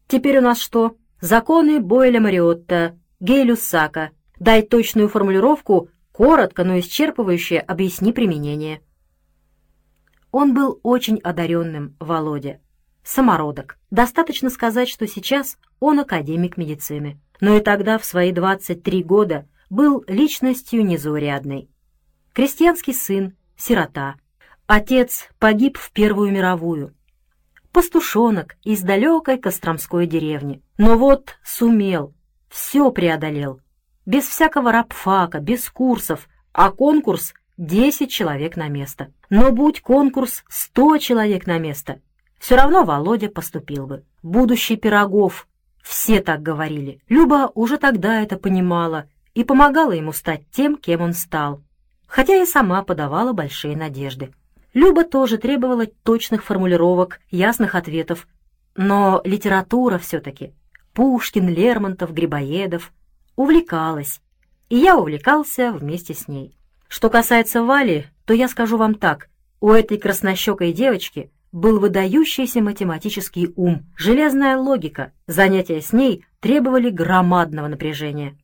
Теперь 0.08 0.38
у 0.38 0.42
нас 0.42 0.60
что? 0.60 0.98
Законы 1.20 1.80
Бойля 1.80 2.20
Мариотта, 2.20 2.98
Гейлюсака. 3.20 4.12
Дай 4.40 4.62
точную 4.62 5.10
формулировку 5.10 5.90
Коротко, 6.12 6.64
но 6.64 6.80
исчерпывающе 6.80 7.58
объясни 7.58 8.14
применение. 8.14 8.82
Он 10.32 10.54
был 10.54 10.80
очень 10.82 11.18
одаренным, 11.20 11.98
Володя. 12.00 12.62
Самородок. 13.04 13.78
Достаточно 13.92 14.50
сказать, 14.50 14.88
что 14.88 15.08
сейчас 15.08 15.58
он 15.82 16.00
академик 16.00 16.56
медицины. 16.56 17.20
Но 17.42 17.58
и 17.58 17.60
тогда, 17.60 17.98
в 17.98 18.06
свои 18.06 18.32
23 18.32 19.04
года, 19.04 19.48
был 19.70 20.06
личностью 20.08 20.86
незаурядной. 20.86 21.70
Крестьянский 22.36 22.94
сын, 22.94 23.34
сирота. 23.56 24.16
Отец 24.68 25.30
погиб 25.40 25.78
в 25.78 25.90
Первую 25.94 26.34
мировую. 26.34 26.94
Пастушонок 27.72 28.58
из 28.62 28.82
далекой 28.82 29.38
Костромской 29.38 30.06
деревни. 30.06 30.62
Но 30.78 30.98
вот 30.98 31.38
сумел, 31.46 32.14
все 32.50 32.92
преодолел, 32.92 33.62
без 34.06 34.28
всякого 34.28 34.74
рабфака, 34.74 35.40
без 35.40 35.70
курсов, 35.70 36.28
а 36.52 36.72
конкурс— 36.72 37.34
10 37.58 38.12
человек 38.12 38.58
на 38.58 38.68
место. 38.68 39.14
Но 39.30 39.54
будь 39.54 39.80
конкурс 39.80 40.44
100 40.50 40.98
человек 40.98 41.48
на 41.48 41.58
место, 41.58 42.02
все 42.38 42.58
равно 42.58 42.84
Володя 42.84 43.30
поступил 43.30 43.88
бы. 43.88 44.04
Будущий 44.24 44.76
Пирогов. 44.76 45.48
Все 45.82 46.20
так 46.20 46.42
говорили. 46.42 47.00
Люба 47.08 47.50
уже 47.56 47.78
тогда 47.78 48.22
это 48.22 48.36
понимала 48.36 49.06
и 49.36 49.46
помогала 49.46 49.94
ему 49.94 50.12
стать 50.12 50.52
тем, 50.52 50.76
кем 50.76 51.00
он 51.00 51.14
стал. 51.14 51.64
Хотя 52.08 52.42
и 52.42 52.46
сама 52.46 52.84
подавала 52.84 53.34
большие 53.34 53.76
надежды. 53.76 54.34
Люба 54.74 55.04
тоже 55.04 55.38
требовала 55.38 55.86
точных 55.86 56.44
формулировок, 56.44 57.20
ясных 57.32 57.76
ответов. 57.76 58.28
Но 58.76 59.22
литература 59.24 59.98
все-таки. 59.98 60.54
Пушкин, 60.94 61.48
Лермонтов, 61.50 62.14
Грибоедов— 62.14 62.92
увлекалась, 63.36 64.22
и 64.70 64.78
я 64.78 64.98
увлекался 64.98 65.72
вместе 65.72 66.14
с 66.14 66.28
ней. 66.28 66.58
Что 66.88 67.10
касается 67.10 67.64
Вали, 67.64 68.08
то 68.26 68.34
я 68.34 68.48
скажу 68.48 68.78
вам 68.78 68.96
так. 68.96 69.30
У 69.60 69.72
этой 69.72 69.98
краснощекой 69.98 70.74
девочки 70.74 71.32
был 71.52 71.80
выдающийся 71.80 72.62
математический 72.62 73.52
ум, 73.56 73.86
железная 73.96 74.58
логика. 74.58 75.12
Занятия 75.28 75.82
с 75.82 75.94
ней 75.94 76.26
требовали 76.40 76.90
громадного 76.90 77.68
напряжения. 77.68 78.38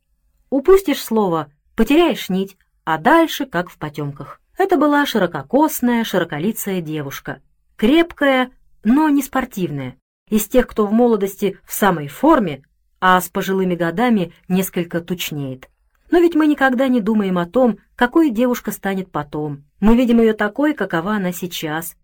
Упустишь 0.49 1.03
слово, 1.03 1.51
потеряешь 1.75 2.29
нить, 2.29 2.57
а 2.83 2.97
дальше 2.97 3.45
как 3.45 3.69
в 3.69 3.77
потемках. 3.77 4.39
Это 4.57 4.77
была 4.77 5.05
ширококосная, 5.05 6.03
широколицая 6.03 6.81
девушка. 6.81 7.41
Крепкая, 7.77 8.51
но 8.83 9.09
не 9.09 9.23
спортивная. 9.23 9.97
Из 10.29 10.47
тех, 10.47 10.67
кто 10.67 10.85
в 10.85 10.93
молодости 10.93 11.57
в 11.65 11.73
самой 11.73 12.07
форме, 12.07 12.63
а 12.99 13.19
с 13.19 13.29
пожилыми 13.29 13.75
годами 13.75 14.33
несколько 14.47 15.01
тучнеет. 15.01 15.67
Но 16.11 16.19
ведь 16.19 16.35
мы 16.35 16.45
никогда 16.45 16.87
не 16.87 17.01
думаем 17.01 17.37
о 17.37 17.47
том, 17.47 17.79
какой 17.95 18.29
девушка 18.29 18.71
станет 18.71 19.11
потом. 19.11 19.63
Мы 19.79 19.95
видим 19.95 20.19
ее 20.19 20.33
такой, 20.33 20.73
какова 20.73 21.15
она 21.15 21.31
сейчас. 21.31 21.95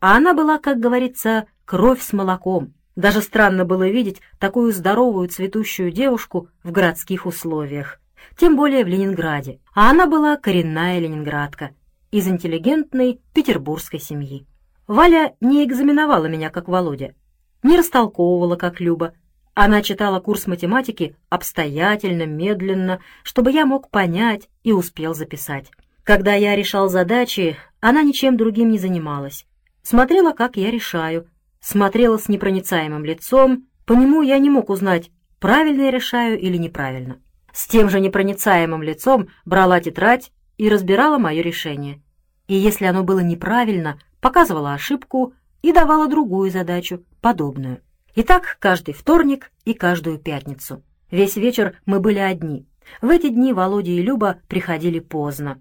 А 0.00 0.16
она 0.16 0.34
была, 0.34 0.58
как 0.58 0.80
говорится, 0.80 1.46
кровь 1.64 2.02
с 2.02 2.12
молоком. 2.12 2.74
Даже 2.96 3.22
странно 3.22 3.64
было 3.64 3.88
видеть 3.88 4.20
такую 4.38 4.72
здоровую 4.72 5.28
цветущую 5.28 5.92
девушку 5.92 6.48
в 6.62 6.72
городских 6.72 7.24
условиях. 7.24 8.01
Тем 8.36 8.56
более 8.56 8.84
в 8.84 8.88
Ленинграде. 8.88 9.60
А 9.74 9.90
она 9.90 10.06
была 10.06 10.36
коренная 10.36 10.98
ленинградка, 10.98 11.70
из 12.10 12.26
интеллигентной 12.26 13.20
петербургской 13.34 14.00
семьи. 14.00 14.46
Валя 14.86 15.34
не 15.40 15.64
экзаменовала 15.64 16.26
меня, 16.26 16.50
как 16.50 16.68
Володя, 16.68 17.14
не 17.62 17.76
растолковывала, 17.76 18.56
как 18.56 18.80
Люба, 18.80 19.14
она 19.54 19.82
читала 19.82 20.18
курс 20.20 20.46
математики 20.46 21.14
обстоятельно, 21.28 22.24
медленно, 22.24 23.00
чтобы 23.22 23.52
я 23.52 23.66
мог 23.66 23.90
понять 23.90 24.48
и 24.62 24.72
успел 24.72 25.14
записать. 25.14 25.70
Когда 26.04 26.34
я 26.34 26.56
решал 26.56 26.88
задачи, 26.88 27.56
она 27.80 28.02
ничем 28.02 28.36
другим 28.36 28.70
не 28.70 28.78
занималась. 28.78 29.44
Смотрела, 29.82 30.32
как 30.32 30.56
я 30.56 30.70
решаю, 30.70 31.28
смотрела 31.60 32.16
с 32.16 32.28
непроницаемым 32.28 33.04
лицом, 33.04 33.66
по 33.84 33.92
нему 33.92 34.22
я 34.22 34.38
не 34.38 34.48
мог 34.48 34.70
узнать, 34.70 35.10
правильно 35.38 35.82
я 35.82 35.90
решаю 35.90 36.40
или 36.40 36.56
неправильно. 36.56 37.20
С 37.52 37.66
тем 37.66 37.90
же 37.90 38.00
непроницаемым 38.00 38.82
лицом 38.82 39.28
брала 39.44 39.80
тетрадь 39.80 40.32
и 40.56 40.68
разбирала 40.68 41.18
мое 41.18 41.42
решение. 41.42 42.02
И 42.48 42.54
если 42.54 42.86
оно 42.86 43.04
было 43.04 43.20
неправильно, 43.20 43.98
показывала 44.20 44.74
ошибку 44.74 45.34
и 45.62 45.72
давала 45.72 46.08
другую 46.08 46.50
задачу, 46.50 47.04
подобную. 47.20 47.80
И 48.14 48.22
так 48.22 48.56
каждый 48.58 48.94
вторник 48.94 49.52
и 49.64 49.74
каждую 49.74 50.18
пятницу. 50.18 50.82
Весь 51.10 51.36
вечер 51.36 51.78
мы 51.86 52.00
были 52.00 52.18
одни. 52.18 52.66
В 53.00 53.08
эти 53.08 53.28
дни 53.28 53.52
Володя 53.52 53.92
и 53.92 54.02
Люба 54.02 54.40
приходили 54.48 54.98
поздно. 54.98 55.60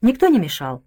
Никто 0.00 0.28
не 0.28 0.38
мешал. 0.38 0.82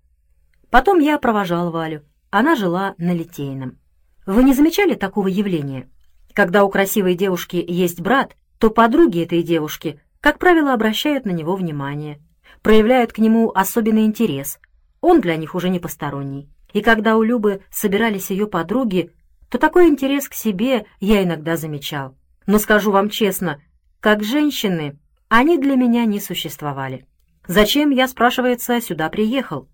Потом 0.70 1.00
я 1.00 1.18
провожал 1.18 1.72
Валю. 1.72 2.04
Она 2.30 2.56
жила 2.56 2.96
на 2.98 3.13
Литейном. 3.13 3.77
Вы 4.25 4.44
не 4.44 4.54
замечали 4.54 4.96
такого 4.96 5.27
явления? 5.27 5.89
Когда 6.34 6.66
у 6.66 6.70
красивой 6.70 7.16
девушки 7.16 7.63
есть 7.66 8.01
брат, 8.01 8.36
то 8.60 8.70
подруги 8.70 9.24
этой 9.24 9.44
девушки, 9.44 10.01
как 10.27 10.39
правило, 10.39 10.74
обращают 10.74 11.24
на 11.24 11.29
него 11.29 11.55
внимание, 11.55 12.19
проявляют 12.62 13.13
к 13.13 13.17
нему 13.17 13.50
особенный 13.55 14.03
интерес. 14.03 14.60
Он 15.00 15.22
для 15.22 15.38
них 15.38 15.55
уже 15.55 15.69
не 15.69 15.79
посторонний. 15.79 16.50
И 16.74 16.81
когда 16.81 17.15
у 17.15 17.24
Любы 17.24 17.62
собирались 17.72 18.29
ее 18.29 18.46
подруги, 18.46 19.13
то 19.50 19.57
такой 19.57 19.88
интерес 19.88 20.27
к 20.27 20.34
себе 20.34 20.86
я 21.00 21.24
иногда 21.24 21.55
замечал. 21.55 22.17
Но 22.46 22.60
скажу 22.60 22.91
вам 22.91 23.10
честно, 23.10 23.62
как 24.01 24.22
женщины, 24.22 25.00
они 25.29 25.57
для 25.57 25.77
меня 25.77 26.03
не 26.03 26.19
существовали. 26.19 27.07
Зачем 27.48 27.91
я, 27.91 28.05
спрашивается, 28.10 28.81
сюда 28.81 29.07
приехал? 29.07 29.69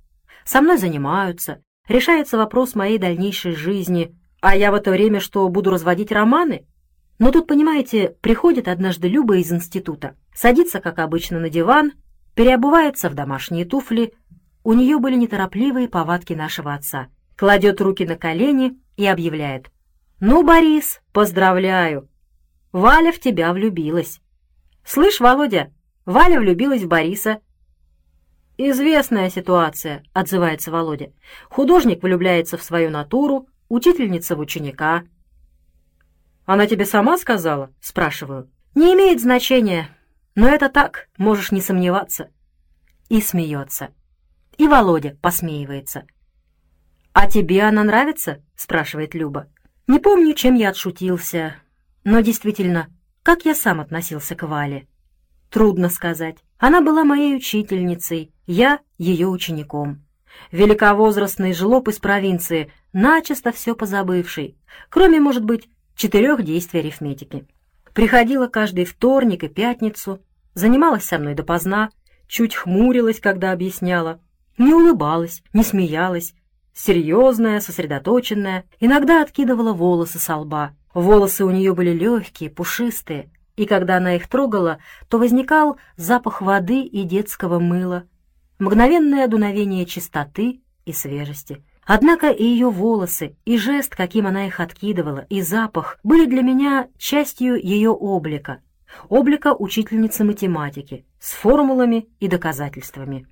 Со 0.45 0.62
мной 0.62 0.77
занимаются, 0.77 1.63
решается 1.88 2.38
вопрос 2.38 2.75
моей 2.75 3.00
дальнейшей 3.00 3.55
жизни, 3.55 4.15
а 4.39 4.55
я 4.55 4.69
в 4.69 4.75
это 4.75 4.91
время 4.91 5.19
что, 5.19 5.50
буду 5.50 5.72
разводить 5.72 6.12
романы? 6.12 6.67
Но 7.20 7.32
тут, 7.32 7.48
понимаете, 7.48 8.15
приходит 8.22 8.67
однажды 8.67 9.08
Люба 9.08 9.38
из 9.38 9.51
института, 9.51 10.15
садится, 10.34 10.79
как 10.79 11.00
обычно, 11.00 11.39
на 11.39 11.50
диван, 11.50 11.93
переобувается 12.36 13.10
в 13.10 13.13
домашние 13.13 13.65
туфли. 13.65 14.13
У 14.63 14.74
нее 14.74 14.98
были 14.98 15.15
неторопливые 15.15 15.88
повадки 15.88 16.34
нашего 16.34 16.74
отца. 16.74 17.08
Кладет 17.38 17.82
руки 17.82 18.05
на 18.05 18.15
колени 18.15 18.77
и 18.98 19.05
объявляет. 19.05 19.72
«Ну, 20.20 20.43
Борис, 20.43 21.01
поздравляю! 21.12 22.10
Валя 22.72 23.12
в 23.12 23.20
тебя 23.20 23.51
влюбилась!» 23.53 24.22
«Слышь, 24.86 25.20
Володя, 25.20 25.72
Валя 26.05 26.39
влюбилась 26.39 26.84
в 26.84 26.88
Бориса». 26.88 27.41
«Известная 28.58 29.29
ситуация»,— 29.29 30.03
отзывается 30.13 30.72
Володя. 30.72 31.12
«Художник 31.50 32.03
влюбляется 32.03 32.58
в 32.58 32.63
свою 32.63 32.89
натуру, 32.89 33.48
учительница 33.67 34.36
в 34.36 34.39
ученика». 34.39 35.03
«Она 36.45 36.67
тебе 36.67 36.85
сама 36.85 37.17
сказала?»— 37.17 37.71
спрашиваю. 37.79 38.50
«Не 38.75 38.93
имеет 38.93 39.21
значения, 39.21 39.89
но 40.35 40.47
это 40.47 40.69
так, 40.69 41.07
можешь 41.17 41.51
не 41.51 41.62
сомневаться». 41.62 42.29
И 43.09 43.21
смеется. 43.21 43.89
И 44.57 44.67
Володя 44.67 45.17
посмеивается. 45.21 46.05
«А 47.13 47.29
тебе 47.29 47.63
она 47.63 47.83
нравится?»— 47.83 48.41
спрашивает 48.55 49.13
Люба. 49.13 49.47
Не 49.85 50.00
помню, 50.00 50.33
чем 50.33 50.55
я 50.55 50.69
отшутился, 50.69 51.57
но 52.05 52.21
действительно, 52.21 52.88
как 53.21 53.43
я 53.43 53.53
сам 53.53 53.81
относился 53.81 54.33
к 54.33 54.43
Вале? 54.47 54.88
Трудно 55.50 55.89
сказать. 55.89 56.38
Она 56.57 56.81
была 56.81 57.03
моей 57.03 57.35
учительницей, 57.35 58.33
я 58.47 58.79
ее 58.97 59.27
учеником. 59.27 60.05
Великовозрастный 60.51 61.53
жлоб 61.53 61.89
из 61.89 62.00
провинции, 62.00 62.71
начисто 62.93 63.51
все 63.51 63.75
позабывший, 63.75 64.57
кроме, 64.89 65.19
может 65.19 65.43
быть, 65.43 65.67
четырех 65.95 66.43
действий 66.43 66.79
арифметики. 66.79 67.45
Приходила 67.93 68.47
каждый 68.47 68.85
вторник 68.85 69.43
и 69.43 69.47
пятницу, 69.47 70.19
занималась 70.53 71.03
со 71.03 71.19
мной 71.19 71.35
допоздна, 71.35 71.89
чуть 72.27 72.55
хмурилась, 72.55 73.19
когда 73.19 73.51
объясняла, 73.51 74.19
не 74.57 74.73
улыбалась, 74.73 75.43
не 75.53 75.63
смеялась, 75.63 76.33
серьезная, 76.73 77.59
сосредоточенная, 77.59 78.65
иногда 78.79 79.21
откидывала 79.21 79.73
волосы 79.73 80.19
со 80.19 80.38
лба. 80.38 80.73
Волосы 80.93 81.43
у 81.45 81.50
нее 81.50 81.73
были 81.73 81.91
легкие, 81.91 82.49
пушистые, 82.49 83.32
и 83.56 83.65
когда 83.65 83.97
она 83.97 84.15
их 84.15 84.27
трогала, 84.27 84.79
то 85.10 85.17
возникал 85.17 85.77
запах 85.95 86.41
воды 86.41 86.82
и 86.82 87.03
детского 87.03 87.60
мыла, 87.60 88.06
мгновенное 88.60 89.27
дуновение 89.27 89.86
чистоты 89.86 90.62
и 90.86 90.93
свежести. 90.93 91.63
Однако 91.86 92.30
и 92.30 92.43
ее 92.43 92.69
волосы, 92.69 93.36
и 93.46 93.58
жест, 93.58 93.96
каким 93.96 94.28
она 94.28 94.48
их 94.48 94.60
откидывала, 94.60 95.26
и 95.30 95.41
запах 95.41 96.00
были 96.04 96.26
для 96.26 96.41
меня 96.41 96.88
частью 96.98 97.56
ее 97.56 97.89
облика, 97.89 98.62
облика 99.10 99.54
учительницы 99.54 100.24
математики, 100.24 101.06
с 101.19 101.34
формулами 101.34 102.08
и 102.19 102.28
доказательствами. 102.28 103.28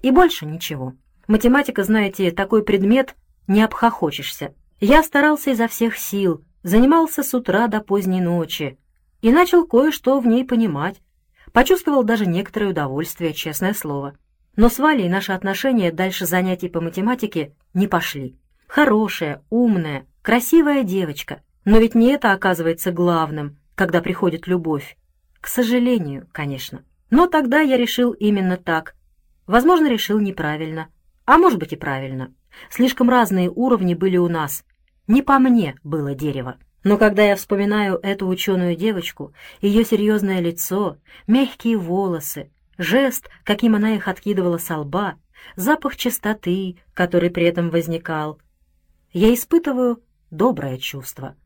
И 0.00 0.10
больше 0.10 0.46
ничего. 0.46 0.94
Математика, 1.26 1.82
знаете, 1.82 2.30
такой 2.30 2.62
предмет, 2.62 3.16
не 3.48 3.62
обхохочешься. 3.62 4.54
Я 4.80 5.02
старался 5.02 5.50
изо 5.50 5.66
всех 5.66 5.98
сил, 5.98 6.44
занимался 6.62 7.22
с 7.24 7.34
утра 7.34 7.66
до 7.66 7.80
поздней 7.80 8.20
ночи 8.20 8.78
и 9.22 9.32
начал 9.32 9.66
кое-что 9.66 10.20
в 10.20 10.26
ней 10.26 10.44
понимать. 10.44 11.00
Почувствовал 11.52 12.04
даже 12.04 12.26
некоторое 12.26 12.70
удовольствие, 12.70 13.34
честное 13.34 13.74
слово. 13.74 14.16
Но 14.58 14.68
с 14.68 14.80
Валей 14.80 15.08
наши 15.08 15.30
отношения 15.30 15.92
дальше 15.92 16.26
занятий 16.26 16.68
по 16.68 16.80
математике 16.80 17.54
не 17.74 17.86
пошли. 17.86 18.36
Хорошая, 18.66 19.40
умная, 19.50 20.04
красивая 20.20 20.82
девочка. 20.82 21.42
Но 21.64 21.78
ведь 21.78 21.94
не 21.94 22.08
это 22.08 22.32
оказывается 22.32 22.90
главным, 22.90 23.56
когда 23.76 24.02
приходит 24.02 24.48
любовь. 24.48 24.96
К 25.40 25.46
сожалению, 25.46 26.26
конечно. 26.32 26.82
Но 27.08 27.28
тогда 27.28 27.60
я 27.60 27.76
решил 27.76 28.10
именно 28.10 28.56
так. 28.56 28.96
Возможно, 29.46 29.88
решил 29.88 30.18
неправильно. 30.18 30.88
А 31.24 31.38
может 31.38 31.60
быть 31.60 31.72
и 31.72 31.76
правильно. 31.76 32.34
Слишком 32.68 33.08
разные 33.08 33.48
уровни 33.48 33.94
были 33.94 34.16
у 34.16 34.28
нас. 34.28 34.64
Не 35.06 35.22
по 35.22 35.38
мне 35.38 35.76
было 35.84 36.16
дерево. 36.16 36.56
Но 36.82 36.98
когда 36.98 37.22
я 37.22 37.36
вспоминаю 37.36 38.00
эту 38.02 38.26
ученую 38.26 38.74
девочку, 38.74 39.32
ее 39.60 39.84
серьезное 39.84 40.40
лицо, 40.40 40.96
мягкие 41.28 41.76
волосы, 41.76 42.50
жест, 42.78 43.28
каким 43.44 43.74
она 43.74 43.96
их 43.96 44.08
откидывала 44.08 44.58
со 44.58 44.78
лба, 44.78 45.16
запах 45.56 45.96
чистоты, 45.96 46.76
который 46.94 47.30
при 47.30 47.44
этом 47.44 47.70
возникал, 47.70 48.40
я 49.12 49.32
испытываю 49.34 50.02
доброе 50.30 50.78
чувство. 50.78 51.36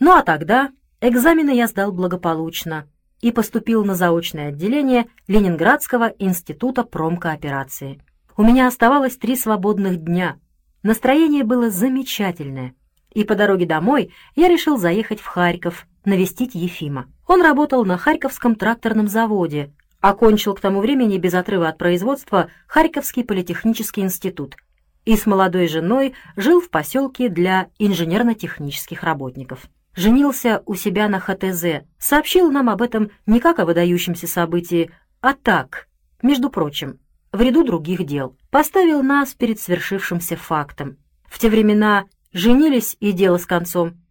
Ну 0.00 0.12
а 0.12 0.22
тогда 0.22 0.72
экзамены 1.00 1.54
я 1.54 1.68
сдал 1.68 1.92
благополучно 1.92 2.88
и 3.20 3.30
поступил 3.30 3.84
на 3.84 3.94
заочное 3.94 4.48
отделение 4.48 5.06
Ленинградского 5.28 6.12
института 6.18 6.82
промкооперации. 6.82 8.02
У 8.36 8.42
меня 8.42 8.66
оставалось 8.66 9.16
три 9.16 9.36
свободных 9.36 10.02
дня. 10.02 10.38
Настроение 10.82 11.44
было 11.44 11.70
замечательное. 11.70 12.74
И 13.12 13.24
по 13.24 13.34
дороге 13.34 13.66
домой 13.66 14.12
я 14.34 14.48
решил 14.48 14.78
заехать 14.78 15.20
в 15.20 15.26
Харьков, 15.26 15.86
навестить 16.04 16.54
Ефима. 16.54 17.06
Он 17.28 17.42
работал 17.42 17.84
на 17.84 17.98
Харьковском 17.98 18.56
тракторном 18.56 19.06
заводе, 19.06 19.72
окончил 20.02 20.54
к 20.54 20.60
тому 20.60 20.80
времени 20.80 21.16
без 21.16 21.32
отрыва 21.32 21.68
от 21.68 21.78
производства 21.78 22.50
Харьковский 22.66 23.24
политехнический 23.24 24.02
институт 24.02 24.56
и 25.04 25.16
с 25.16 25.26
молодой 25.26 25.68
женой 25.68 26.14
жил 26.36 26.60
в 26.60 26.68
поселке 26.68 27.28
для 27.28 27.68
инженерно-технических 27.78 29.02
работников. 29.02 29.66
Женился 29.94 30.62
у 30.66 30.74
себя 30.74 31.08
на 31.08 31.20
ХТЗ, 31.20 31.86
сообщил 31.98 32.50
нам 32.50 32.68
об 32.68 32.82
этом 32.82 33.10
не 33.26 33.40
как 33.40 33.58
о 33.58 33.64
выдающемся 33.64 34.26
событии, 34.26 34.90
а 35.20 35.34
так, 35.34 35.88
между 36.22 36.50
прочим, 36.50 36.98
в 37.30 37.40
ряду 37.40 37.64
других 37.64 38.04
дел, 38.04 38.36
поставил 38.50 39.02
нас 39.02 39.34
перед 39.34 39.60
свершившимся 39.60 40.36
фактом. 40.36 40.98
В 41.28 41.38
те 41.38 41.48
времена 41.48 42.04
женились 42.32 42.96
и 43.00 43.12
дело 43.12 43.38
с 43.38 43.46
концом. 43.46 44.02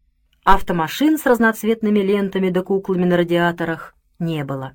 Автомашин 0.43 1.17
с 1.17 1.25
разноцветными 1.25 1.99
лентами 1.99 2.49
да 2.49 2.63
куклами 2.63 3.05
на 3.05 3.17
радиаторах 3.17 3.93
не 4.19 4.43
было. 4.43 4.73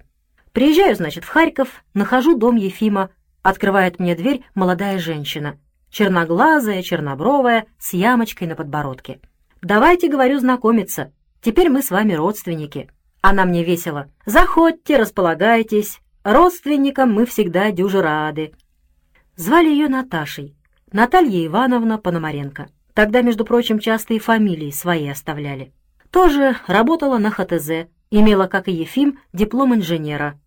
Приезжаю, 0.57 0.97
значит, 0.97 1.25
в 1.25 1.29
Харьков, 1.29 1.85
нахожу 1.93 2.35
дом 2.35 2.57
Ефима, 2.57 3.11
открывает 3.43 3.99
мне 3.99 4.15
дверь 4.15 4.43
молодая 4.55 4.99
женщина, 4.99 5.59
черноглазая, 5.91 6.83
чернобровая, 6.83 7.67
с 7.79 7.93
ямочкой 7.93 8.49
на 8.49 8.55
подбородке. 8.57 9.21
«Давайте,— 9.61 10.09
говорю,— 10.11 10.39
знакомиться, 10.41 11.13
теперь 11.43 11.69
мы 11.69 11.83
с 11.83 11.91
вами 11.91 12.15
родственники». 12.15 12.89
Она 13.21 13.45
мне 13.45 13.65
весело. 13.65 14.11
«Заходьте, 14.25 14.97
располагайтесь, 14.97 16.01
Родственникам 16.25 17.13
мы 17.13 17.27
всегда 17.27 17.71
дюже 17.71 18.01
рады. 18.01 18.55
Звали 19.37 19.69
ее 19.69 19.89
Наташей. 19.89 20.57
Наталья 20.91 21.47
Ивановна 21.47 21.99
Пономаренко. 21.99 22.71
Тогда, 22.95 23.21
между 23.21 23.45
прочим, 23.45 23.79
часто 23.79 24.15
и 24.15 24.19
фамилии 24.19 24.71
свои 24.71 25.07
оставляли. 25.07 25.75
Тоже 26.11 26.57
работала 26.67 27.19
на 27.19 27.31
ХТЗ, 27.31 27.89
имела, 28.11 28.47
как 28.47 28.69
и 28.69 28.73
Ефим, 28.73 29.19
диплом 29.35 29.75
инженера. 29.75 30.41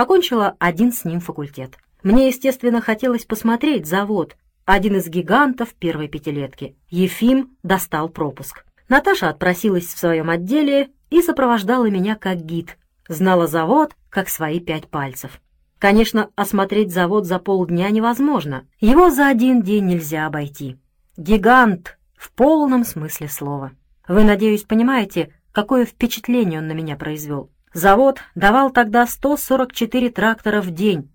Окончила 0.00 0.56
один 0.58 0.94
с 0.94 1.04
ним 1.04 1.20
факультет. 1.20 1.76
Мне, 2.02 2.28
естественно, 2.28 2.80
хотелось 2.80 3.26
посмотреть 3.26 3.84
завод, 3.84 4.34
один 4.64 4.96
из 4.96 5.08
гигантов 5.08 5.74
первой 5.74 6.08
пятилетки. 6.08 6.74
Ефим 6.88 7.54
достал 7.62 8.08
пропуск. 8.08 8.64
Наташа 8.88 9.28
отпросилась 9.28 9.84
в 9.84 9.98
своем 9.98 10.30
отделе 10.30 10.88
и 11.10 11.20
сопровождала 11.20 11.90
меня 11.90 12.16
как 12.16 12.38
гид, 12.38 12.78
знала 13.10 13.46
завод 13.46 13.94
как 14.08 14.30
свои 14.30 14.58
пять 14.58 14.88
пальцев. 14.88 15.38
Конечно, 15.78 16.30
осмотреть 16.34 16.94
завод 16.94 17.26
за 17.26 17.38
полдня 17.38 17.90
невозможно. 17.90 18.66
Его 18.80 19.10
за 19.10 19.28
один 19.28 19.60
день 19.60 19.84
нельзя 19.84 20.26
обойти. 20.26 20.78
Гигант 21.18 21.98
в 22.16 22.32
полном 22.32 22.86
смысле 22.86 23.28
слова. 23.28 23.72
Вы, 24.08 24.24
надеюсь, 24.24 24.62
понимаете, 24.62 25.34
какое 25.52 25.84
впечатление 25.84 26.60
он 26.60 26.68
на 26.68 26.72
меня 26.72 26.96
произвел. 26.96 27.50
Завод 27.72 28.18
давал 28.34 28.70
тогда 28.70 29.06
144 29.06 30.10
трактора 30.10 30.60
в 30.60 30.70
день. 30.70 31.08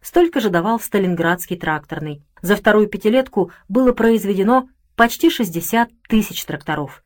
Столько 0.00 0.40
же 0.40 0.50
давал 0.50 0.80
Сталинградский 0.80 1.56
тракторный. 1.56 2.24
За 2.42 2.56
вторую 2.56 2.88
пятилетку 2.88 3.52
было 3.68 3.92
произведено 3.92 4.68
почти 4.96 5.30
60 5.30 5.88
тысяч 6.08 6.44
тракторов. 6.44 7.04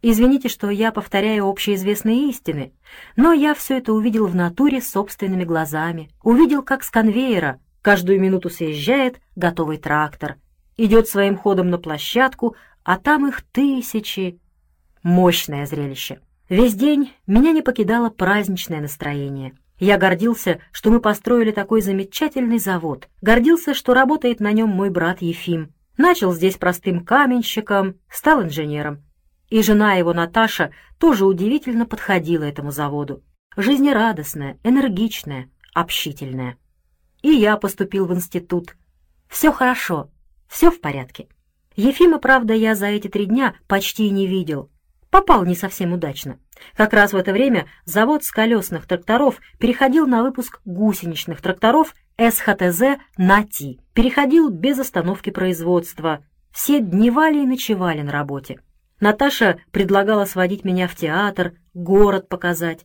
Извините, 0.00 0.48
что 0.48 0.70
я 0.70 0.90
повторяю 0.90 1.46
общеизвестные 1.46 2.30
истины, 2.30 2.72
но 3.16 3.32
я 3.32 3.54
все 3.54 3.78
это 3.78 3.92
увидел 3.92 4.26
в 4.26 4.34
натуре 4.34 4.80
собственными 4.80 5.44
глазами. 5.44 6.10
Увидел, 6.22 6.62
как 6.62 6.82
с 6.82 6.90
конвейера 6.90 7.60
каждую 7.82 8.20
минуту 8.20 8.48
съезжает 8.48 9.20
готовый 9.36 9.76
трактор, 9.76 10.36
идет 10.76 11.08
своим 11.08 11.36
ходом 11.36 11.68
на 11.68 11.78
площадку, 11.78 12.56
а 12.84 12.98
там 12.98 13.28
их 13.28 13.42
тысячи. 13.42 14.40
Мощное 15.02 15.66
зрелище. 15.66 16.20
Весь 16.54 16.74
день 16.74 17.12
меня 17.26 17.50
не 17.50 17.62
покидало 17.62 18.10
праздничное 18.10 18.80
настроение. 18.80 19.58
Я 19.80 19.98
гордился, 19.98 20.60
что 20.70 20.92
мы 20.92 21.00
построили 21.00 21.50
такой 21.50 21.82
замечательный 21.82 22.60
завод, 22.60 23.08
гордился, 23.20 23.74
что 23.74 23.92
работает 23.92 24.38
на 24.38 24.52
нем 24.52 24.68
мой 24.68 24.88
брат 24.88 25.20
Ефим. 25.20 25.74
Начал 25.96 26.32
здесь 26.32 26.56
простым 26.56 27.04
каменщиком, 27.04 27.96
стал 28.08 28.44
инженером. 28.44 29.02
И 29.48 29.64
жена 29.64 29.94
его, 29.94 30.12
Наташа, 30.12 30.70
тоже 31.00 31.26
удивительно 31.26 31.86
подходила 31.86 32.44
этому 32.44 32.70
заводу. 32.70 33.24
Жизнерадостная, 33.56 34.56
энергичная, 34.62 35.50
общительная. 35.74 36.56
И 37.22 37.30
я 37.30 37.56
поступил 37.56 38.06
в 38.06 38.14
институт. 38.14 38.76
Все 39.26 39.50
хорошо, 39.50 40.08
все 40.46 40.70
в 40.70 40.80
порядке. 40.80 41.26
Ефима, 41.74 42.20
правда, 42.20 42.54
я 42.54 42.76
за 42.76 42.86
эти 42.86 43.08
три 43.08 43.26
дня 43.26 43.56
почти 43.66 44.08
не 44.10 44.28
видел. 44.28 44.70
Попал 45.14 45.44
не 45.44 45.54
совсем 45.54 45.92
удачно. 45.92 46.40
Как 46.76 46.92
раз 46.92 47.12
в 47.12 47.16
это 47.16 47.30
время 47.30 47.66
завод 47.84 48.24
с 48.24 48.32
колесных 48.32 48.84
тракторов 48.88 49.38
переходил 49.60 50.08
на 50.08 50.24
выпуск 50.24 50.60
гусеничных 50.64 51.40
тракторов 51.40 51.94
СХТЗ 52.18 52.98
НАТИ. 53.16 53.78
Переходил 53.92 54.50
без 54.50 54.80
остановки 54.80 55.30
производства. 55.30 56.24
Все 56.50 56.80
дневали 56.80 57.44
и 57.44 57.46
ночевали 57.46 58.02
на 58.02 58.10
работе. 58.10 58.58
Наташа 58.98 59.58
предлагала 59.70 60.24
сводить 60.24 60.64
меня 60.64 60.88
в 60.88 60.96
театр, 60.96 61.52
город 61.74 62.28
показать. 62.28 62.84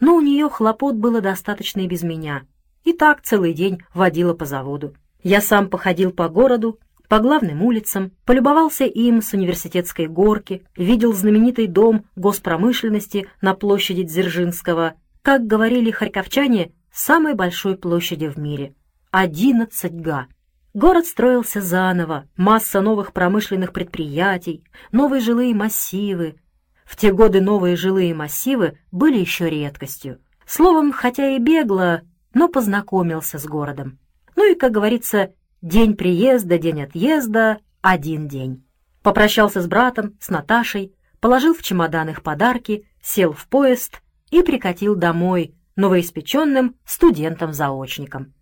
Но 0.00 0.16
у 0.16 0.20
нее 0.20 0.50
хлопот 0.50 0.96
было 0.96 1.22
достаточно 1.22 1.80
и 1.80 1.86
без 1.86 2.02
меня. 2.02 2.42
И 2.84 2.92
так 2.92 3.22
целый 3.22 3.54
день 3.54 3.80
водила 3.94 4.34
по 4.34 4.44
заводу. 4.44 4.94
Я 5.22 5.40
сам 5.40 5.70
походил 5.70 6.12
по 6.12 6.28
городу, 6.28 6.78
по 7.10 7.18
главным 7.18 7.62
улицам, 7.62 8.12
полюбовался 8.24 8.84
им 8.84 9.20
с 9.20 9.32
университетской 9.32 10.06
горки, 10.06 10.62
видел 10.76 11.12
знаменитый 11.12 11.66
дом 11.66 12.04
госпромышленности 12.14 13.26
на 13.40 13.54
площади 13.54 14.04
Дзержинского, 14.04 14.94
как 15.20 15.44
говорили 15.44 15.90
харьковчане, 15.90 16.70
самой 16.92 17.34
большой 17.34 17.76
площади 17.76 18.28
в 18.28 18.36
мире— 18.36 18.76
11 19.10 20.00
га. 20.00 20.28
Город 20.72 21.04
строился 21.04 21.60
заново, 21.60 22.26
масса 22.36 22.80
новых 22.80 23.12
промышленных 23.12 23.72
предприятий, 23.72 24.62
новые 24.92 25.20
жилые 25.20 25.52
массивы. 25.52 26.36
В 26.84 26.96
те 26.96 27.12
годы 27.12 27.40
новые 27.40 27.74
жилые 27.74 28.14
массивы 28.14 28.78
были 28.92 29.18
еще 29.18 29.50
редкостью. 29.50 30.20
Словом, 30.46 30.92
хотя 30.92 31.34
и 31.34 31.40
бегло, 31.40 32.02
но 32.34 32.46
познакомился 32.46 33.40
с 33.40 33.46
городом. 33.46 33.98
Ну 34.36 34.52
и, 34.52 34.54
как 34.54 34.70
говорится, 34.70 35.32
День 35.62 35.94
приезда, 35.94 36.56
день 36.56 36.82
отъезда— 36.82 37.58
один 37.82 38.28
день. 38.28 38.64
Попрощался 39.02 39.60
с 39.60 39.66
братом, 39.66 40.16
с 40.18 40.30
Наташей, 40.30 40.94
положил 41.20 41.52
в 41.52 41.62
чемодан 41.62 42.08
их 42.08 42.22
подарки, 42.22 42.86
сел 43.02 43.32
в 43.32 43.46
поезд 43.46 44.00
и 44.30 44.42
прикатил 44.42 44.94
домой 44.94 45.54
новоиспеченным 45.76 46.76
студентом-заочником. 46.86 48.32